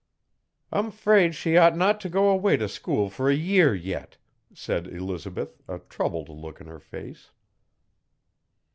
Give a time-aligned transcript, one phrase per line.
[0.71, 4.17] 'I'm 'fraid she ought not to go away to school for a year yet,'
[4.51, 7.29] said Elizabeth, a troubled look in her face.